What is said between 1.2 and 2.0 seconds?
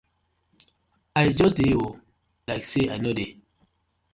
I just dey oo,